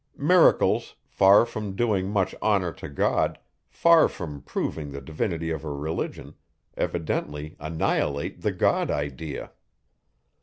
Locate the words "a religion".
5.63-6.33